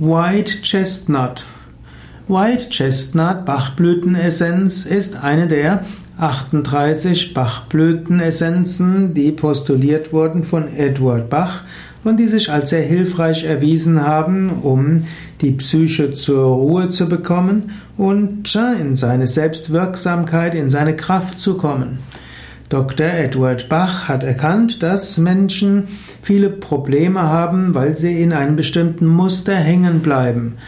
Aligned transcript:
White 0.00 0.62
Chestnut. 0.62 1.44
White 2.28 2.68
Chestnut 2.70 3.44
Bachblütenessenz 3.44 4.86
ist 4.86 5.16
eine 5.16 5.48
der 5.48 5.82
38 6.18 7.34
Bachblütenessenzen, 7.34 9.12
die 9.12 9.32
postuliert 9.32 10.12
wurden 10.12 10.44
von 10.44 10.68
Edward 10.68 11.28
Bach 11.28 11.62
und 12.04 12.18
die 12.18 12.28
sich 12.28 12.48
als 12.52 12.70
sehr 12.70 12.84
hilfreich 12.84 13.42
erwiesen 13.42 14.06
haben, 14.06 14.60
um 14.62 15.02
die 15.40 15.50
Psyche 15.50 16.14
zur 16.14 16.46
Ruhe 16.46 16.90
zu 16.90 17.08
bekommen 17.08 17.72
und 17.96 18.54
in 18.54 18.94
seine 18.94 19.26
Selbstwirksamkeit, 19.26 20.54
in 20.54 20.70
seine 20.70 20.94
Kraft 20.94 21.40
zu 21.40 21.56
kommen. 21.56 21.98
Dr. 22.68 23.06
Edward 23.06 23.70
Bach 23.70 24.08
hat 24.08 24.22
erkannt, 24.22 24.82
dass 24.82 25.16
Menschen 25.16 25.88
viele 26.20 26.50
Probleme 26.50 27.22
haben, 27.22 27.74
weil 27.74 27.96
sie 27.96 28.22
in 28.22 28.34
einem 28.34 28.56
bestimmten 28.56 29.06
Muster 29.06 29.54
hängen 29.54 30.00
bleiben. 30.00 30.58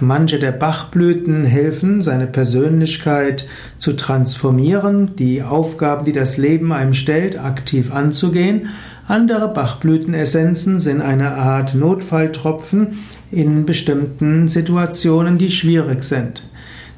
Manche 0.00 0.38
der 0.38 0.52
Bachblüten 0.52 1.44
helfen, 1.44 2.02
seine 2.02 2.28
Persönlichkeit 2.28 3.48
zu 3.78 3.94
transformieren, 3.94 5.16
die 5.16 5.42
Aufgaben, 5.42 6.04
die 6.04 6.12
das 6.12 6.36
Leben 6.36 6.70
einem 6.70 6.94
stellt, 6.94 7.42
aktiv 7.42 7.92
anzugehen. 7.92 8.68
Andere 9.08 9.48
Bachblütenessenzen 9.48 10.78
sind 10.78 11.00
eine 11.00 11.32
Art 11.32 11.74
Notfalltropfen 11.74 12.98
in 13.32 13.66
bestimmten 13.66 14.46
Situationen, 14.46 15.38
die 15.38 15.50
schwierig 15.50 16.04
sind. 16.04 16.44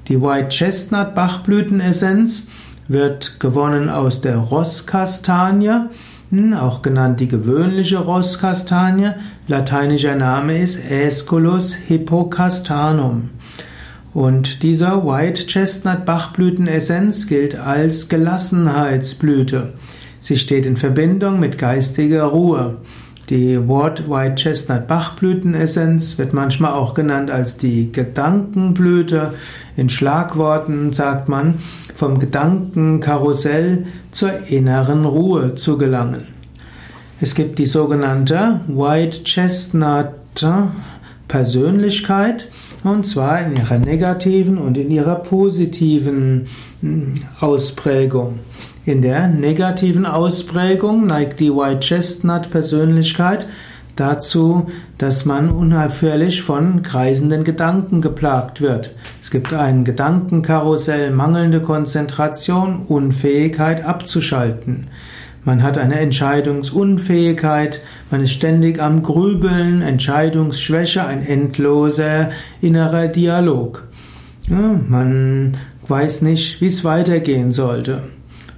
Die 0.08 0.20
White 0.20 0.50
Chestnut 0.50 1.14
Bachblütenessenz 1.14 2.48
wird 2.88 3.40
gewonnen 3.40 3.90
aus 3.90 4.20
der 4.20 4.36
Rosskastanie, 4.36 5.88
hm, 6.30 6.54
auch 6.54 6.82
genannt 6.82 7.20
die 7.20 7.28
gewöhnliche 7.28 7.98
Rosskastanie. 7.98 9.12
Lateinischer 9.48 10.16
Name 10.16 10.58
ist 10.58 10.80
Aesculus 10.90 11.74
hippocastanum. 11.74 13.30
Und 14.12 14.62
dieser 14.62 15.06
White 15.06 15.46
Chestnut 15.46 16.04
Bachblütenessenz 16.04 17.26
gilt 17.26 17.54
als 17.56 18.08
Gelassenheitsblüte. 18.08 19.74
Sie 20.20 20.36
steht 20.36 20.66
in 20.66 20.76
Verbindung 20.76 21.38
mit 21.38 21.58
geistiger 21.58 22.24
Ruhe. 22.24 22.78
Die 23.28 23.66
Wort 23.66 24.08
White 24.08 24.36
Chestnut 24.36 24.86
Bachblütenessenz 24.86 26.16
wird 26.16 26.32
manchmal 26.32 26.74
auch 26.74 26.94
genannt 26.94 27.28
als 27.28 27.56
die 27.56 27.90
Gedankenblüte. 27.90 29.34
In 29.76 29.88
Schlagworten 29.88 30.92
sagt 30.92 31.28
man, 31.28 31.54
vom 31.96 32.20
Gedankenkarussell 32.20 33.86
zur 34.12 34.30
inneren 34.48 35.04
Ruhe 35.04 35.56
zu 35.56 35.76
gelangen. 35.76 36.28
Es 37.20 37.34
gibt 37.34 37.58
die 37.58 37.66
sogenannte 37.66 38.60
White 38.68 39.24
Chestnut 39.24 40.10
Persönlichkeit, 41.26 42.50
und 42.86 43.06
zwar 43.06 43.40
in 43.40 43.56
ihrer 43.56 43.78
negativen 43.78 44.58
und 44.58 44.76
in 44.76 44.90
ihrer 44.90 45.16
positiven 45.16 46.46
hm, 46.80 47.14
Ausprägung. 47.40 48.38
In 48.84 49.02
der 49.02 49.28
negativen 49.28 50.06
Ausprägung 50.06 51.06
neigt 51.06 51.40
die 51.40 51.50
White 51.50 51.80
Chestnut 51.80 52.50
Persönlichkeit 52.50 53.48
dazu, 53.96 54.66
dass 54.98 55.24
man 55.24 55.50
unaufhörlich 55.50 56.42
von 56.42 56.82
kreisenden 56.82 57.44
Gedanken 57.44 58.00
geplagt 58.00 58.60
wird. 58.60 58.94
Es 59.20 59.30
gibt 59.30 59.52
ein 59.52 59.84
Gedankenkarussell, 59.84 61.10
mangelnde 61.10 61.60
Konzentration, 61.62 62.82
Unfähigkeit 62.86 63.84
abzuschalten. 63.84 64.88
Man 65.46 65.62
hat 65.62 65.78
eine 65.78 66.00
Entscheidungsunfähigkeit, 66.00 67.80
man 68.10 68.20
ist 68.20 68.32
ständig 68.32 68.82
am 68.82 69.04
Grübeln, 69.04 69.80
Entscheidungsschwäche, 69.80 71.06
ein 71.06 71.24
endloser 71.24 72.30
innerer 72.60 73.06
Dialog. 73.06 73.84
Ja, 74.48 74.80
man 74.88 75.56
weiß 75.86 76.22
nicht, 76.22 76.60
wie 76.60 76.66
es 76.66 76.82
weitergehen 76.82 77.52
sollte. 77.52 78.00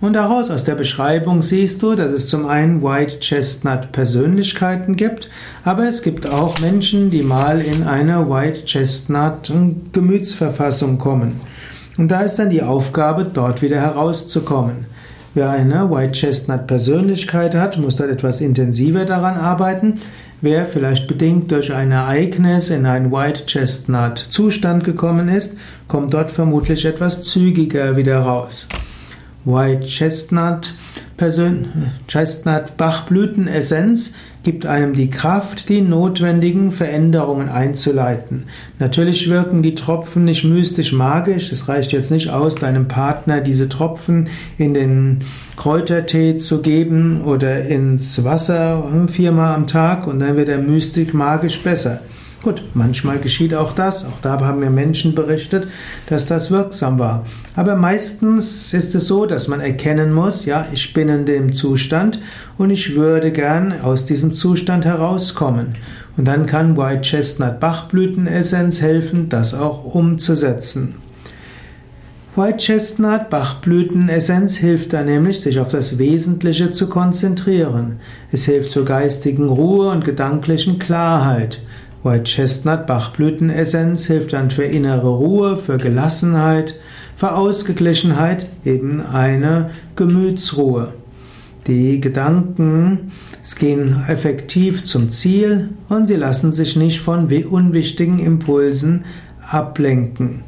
Und 0.01 0.15
daraus 0.15 0.51
aus 0.51 0.65
der 0.65 0.77
Beschreibung 0.77 1.43
siehst 1.43 1.83
du, 1.83 1.95
dass 1.95 2.11
es 2.11 2.31
zum 2.31 2.47
einen 2.47 2.83
White 2.83 3.21
Chestnut 3.21 3.93
Persönlichkeiten 3.93 4.97
gibt, 4.97 5.29
aber 5.65 5.89
es 5.89 6.01
gibt 6.01 6.27
auch 6.27 6.59
Menschen, 6.61 7.11
die 7.11 7.23
mal 7.23 7.61
in 7.61 7.83
eine 7.83 8.31
White 8.31 8.65
Chestnut 8.65 9.53
Gemütsverfassung 9.93 10.97
kommen. 10.97 11.39
Und 11.99 12.09
da 12.09 12.23
ist 12.23 12.37
dann 12.37 12.49
die 12.49 12.63
Aufgabe, 12.63 13.27
dort 13.31 13.61
wieder 13.61 13.79
herauszukommen. 13.79 14.87
Wer 15.35 15.51
eine 15.51 15.91
White 15.91 16.13
Chestnut 16.13 16.67
Persönlichkeit 16.67 17.55
hat, 17.55 17.79
muss 17.79 17.97
dort 17.97 18.11
etwas 18.11 18.41
intensiver 18.41 19.05
daran 19.05 19.37
arbeiten. 19.37 20.01
Wer 20.41 20.67
vielleicht 20.67 21.07
bedingt 21.07 21.51
durch 21.53 21.73
ein 21.75 21.93
Ereignis 21.93 22.71
in 22.71 22.87
einen 22.87 23.13
White 23.13 23.47
Chestnut 23.47 24.19
Zustand 24.19 24.85
gekommen 24.85 25.29
ist, 25.29 25.57
kommt 25.87 26.15
dort 26.15 26.31
vermutlich 26.31 26.85
etwas 26.85 27.25
zügiger 27.25 27.97
wieder 27.97 28.21
raus. 28.21 28.69
White 29.49 29.87
Chestnut, 29.87 30.75
Persön 31.17 31.65
Chestnut 32.07 32.77
Bachblütenessenz 32.77 34.13
gibt 34.43 34.67
einem 34.67 34.93
die 34.93 35.09
Kraft, 35.09 35.71
die 35.71 35.81
notwendigen 35.81 36.71
Veränderungen 36.71 37.49
einzuleiten. 37.49 38.45
Natürlich 38.79 39.31
wirken 39.31 39.63
die 39.63 39.75
Tropfen 39.75 40.27
nicht 40.27 40.45
mystisch 40.45 40.93
magisch. 40.93 41.51
Es 41.51 41.67
reicht 41.67 41.93
jetzt 41.93 42.11
nicht 42.11 42.29
aus, 42.29 42.57
deinem 42.57 42.89
Partner 42.89 43.41
diese 43.41 43.71
Tropfen 43.71 44.29
in 44.59 44.75
den 44.75 45.21
Kräutertee 45.57 46.37
zu 46.37 46.61
geben 46.61 47.23
oder 47.25 47.63
ins 47.63 48.23
Wasser 48.25 48.85
viermal 49.11 49.55
am 49.55 49.67
Tag 49.67 50.07
und 50.07 50.21
dann 50.21 50.37
wird 50.37 50.51
er 50.51 50.59
mystisch 50.59 51.15
magisch 51.15 51.59
besser. 51.61 52.01
Gut, 52.43 52.63
manchmal 52.73 53.19
geschieht 53.19 53.53
auch 53.53 53.73
das. 53.73 54.05
Auch 54.05 54.21
da 54.23 54.39
haben 54.41 54.61
mir 54.61 54.71
Menschen 54.71 55.15
berichtet, 55.17 55.67
dass 56.07 56.27
das 56.27 56.53
wirksam 56.53 56.99
war. 57.01 57.27
Aber 57.57 57.75
meistens 57.75 58.73
ist 58.73 58.95
es 58.95 59.09
so, 59.09 59.27
dass 59.27 59.49
man 59.49 59.61
erkennen 59.61 60.13
muss, 60.13 60.45
ja, 60.45 60.67
ich 60.73 60.93
bin 60.93 61.09
in 61.09 61.27
dem 61.27 61.53
Zustand 61.53 62.21
und 62.57 62.71
ich 62.71 62.95
würde 62.95 63.33
gern 63.33 63.81
aus 63.83 64.07
diesem 64.07 64.33
Zustand 64.33 64.85
herauskommen. 64.85 65.75
Und 66.17 66.27
dann 66.27 66.47
kann 66.47 66.77
White 66.77 67.03
Chestnut 67.03 67.59
Bachblütenessenz 67.59 68.81
helfen, 68.81 69.29
das 69.29 69.55
auch 69.55 69.95
umzusetzen. 69.95 70.95
White 72.37 72.59
Chestnut 72.59 73.31
Bachblütenessenz 73.31 74.59
hilft 74.59 74.93
da 74.93 75.03
nämlich, 75.03 75.41
sich 75.41 75.59
auf 75.59 75.71
das 75.71 75.99
Wesentliche 75.99 76.71
zu 76.71 76.89
konzentrieren. 76.89 77.99
Es 78.31 78.45
hilft 78.45 78.71
zur 78.71 78.85
geistigen 78.85 79.49
Ruhe 79.49 79.91
und 79.91 80.05
gedanklichen 80.05 80.79
Klarheit. 80.79 81.63
White 82.03 82.25
Chestnut 82.25 82.87
Bachblütenessenz 82.87 84.07
hilft 84.07 84.33
dann 84.33 84.51
für 84.51 84.65
innere 84.65 85.09
Ruhe, 85.09 85.57
für 85.57 85.79
Gelassenheit, 85.79 86.79
für 87.17 87.35
Ausgeglichenheit, 87.35 88.49
eben 88.65 89.01
eine 89.01 89.71
Gemütsruhe. 89.97 90.93
Die 91.67 92.01
Gedanken 92.01 93.11
gehen 93.59 94.05
effektiv 94.09 94.85
zum 94.85 95.11
Ziel 95.11 95.71
und 95.89 96.07
sie 96.07 96.17
lassen 96.17 96.53
sich 96.53 96.77
nicht 96.77 97.01
von 97.01 97.27
unwichtigen 97.27 98.21
Impulsen 98.21 99.05
ablenken. 99.51 100.45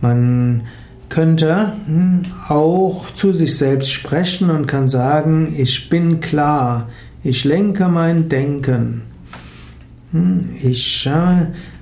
Man 0.00 0.62
könnte 1.08 1.72
hm, 1.86 2.22
auch 2.48 3.10
zu 3.10 3.32
sich 3.32 3.56
selbst 3.56 3.90
sprechen 3.90 4.50
und 4.50 4.66
kann 4.66 4.88
sagen, 4.88 5.54
ich 5.56 5.88
bin 5.88 6.20
klar, 6.20 6.88
ich 7.22 7.44
lenke 7.44 7.88
mein 7.88 8.28
Denken. 8.28 9.13
Hm, 10.14 10.50
ich, 10.62 11.10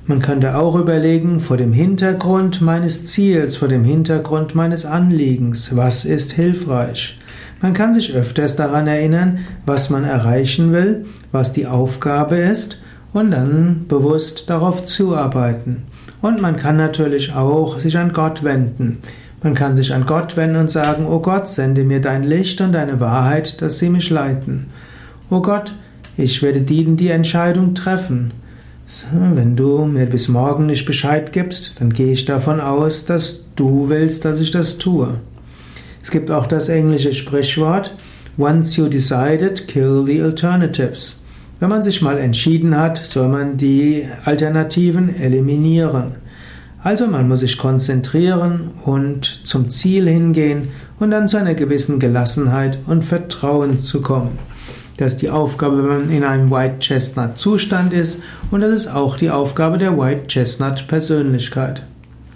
man 0.07 0.23
könnte 0.23 0.57
auch 0.57 0.75
überlegen, 0.75 1.39
vor 1.39 1.59
dem 1.59 1.75
Hintergrund 1.75 2.63
meines 2.63 3.05
Ziels, 3.05 3.57
vor 3.57 3.69
dem 3.69 3.85
Hintergrund 3.85 4.55
meines 4.55 4.87
Anliegens, 4.87 5.77
was 5.77 6.07
ist 6.07 6.33
hilfreich? 6.33 7.21
Man 7.61 7.75
kann 7.75 7.93
sich 7.93 8.15
öfters 8.15 8.57
daran 8.57 8.87
erinnern, 8.87 9.41
was 9.67 9.91
man 9.91 10.05
erreichen 10.05 10.73
will, 10.73 11.05
was 11.31 11.53
die 11.53 11.67
Aufgabe 11.67 12.37
ist 12.37 12.79
und 13.13 13.33
dann 13.33 13.85
bewusst 13.87 14.49
darauf 14.49 14.87
zuarbeiten. 14.87 15.83
Und 16.23 16.41
man 16.41 16.57
kann 16.57 16.79
natürlich 16.79 17.35
auch 17.35 17.81
sich 17.81 17.99
an 17.99 18.15
Gott 18.15 18.43
wenden. 18.43 19.01
Man 19.43 19.55
kann 19.55 19.77
sich 19.77 19.93
an 19.93 20.07
Gott 20.07 20.39
wenden 20.39 20.57
und 20.57 20.71
sagen, 20.71 21.05
oh 21.07 21.21
Gott, 21.21 21.51
sende 21.51 21.85
mir 21.85 22.01
dein 22.01 22.23
Licht 22.23 22.63
und 22.63 22.73
deine 22.73 22.99
Wahrheit, 22.99 23.61
dass 23.61 23.79
sie 23.79 23.91
mich 23.91 24.09
leiten. 24.09 24.69
Oh 25.29 25.43
Gott, 25.43 25.75
ich 26.17 26.43
werde 26.43 26.61
die, 26.61 26.97
die 26.97 27.09
Entscheidung 27.09 27.75
treffen. 27.75 28.33
Wenn 29.13 29.57
du 29.57 29.87
mir 29.87 30.07
bis 30.07 30.29
morgen 30.29 30.67
nicht 30.67 30.85
Bescheid 30.85 31.33
gibst, 31.33 31.73
dann 31.79 31.93
gehe 31.95 32.13
ich 32.13 32.25
davon 32.25 32.61
aus, 32.61 33.07
dass 33.07 33.47
du 33.57 33.89
willst, 33.89 34.25
dass 34.25 34.41
ich 34.41 34.51
das 34.51 34.79
tue. 34.79 35.21
Es 36.03 36.11
gibt 36.11 36.31
auch 36.31 36.47
das 36.47 36.69
englische 36.69 37.15
Sprichwort 37.15 37.95
Once 38.39 38.77
you 38.77 38.89
decided, 38.89 39.69
kill 39.69 40.05
the 40.07 40.23
alternatives. 40.23 41.23
Wenn 41.61 41.69
man 41.69 41.83
sich 41.83 42.01
mal 42.01 42.19
entschieden 42.19 42.77
hat, 42.77 42.97
soll 42.97 43.29
man 43.29 43.59
die 43.59 44.07
Alternativen 44.25 45.15
eliminieren. 45.15 46.13
Also 46.83 47.07
man 47.07 47.29
muss 47.29 47.41
sich 47.41 47.59
konzentrieren 47.59 48.71
und 48.85 49.25
zum 49.47 49.71
Ziel 49.71 50.09
hingehen 50.09 50.69
und 50.99 51.11
dann 51.11 51.29
zu 51.29 51.37
einer 51.37 51.55
gewissen 51.55 52.01
Gelassenheit 52.01 52.79
und 52.87 53.05
Vertrauen 53.05 53.81
zu 53.81 54.01
kommen. 54.01 54.39
Das 54.97 55.15
ist 55.15 55.23
die 55.23 55.31
Aufgabe, 55.31 55.79
wenn 55.79 55.99
man 55.99 56.11
in 56.11 56.25
einem 56.25 56.51
White 56.51 56.79
Chestnut 56.81 57.39
Zustand 57.39 57.93
ist 57.93 58.23
und 58.51 58.61
das 58.61 58.73
ist 58.73 58.89
auch 58.89 59.17
die 59.17 59.31
Aufgabe 59.31 59.79
der 59.79 59.99
White 59.99 60.27
Chestnut 60.27 60.87
Persönlichkeit. 60.89 61.83